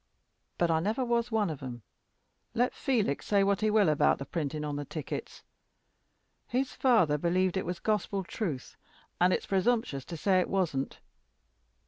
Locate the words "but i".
0.57-0.79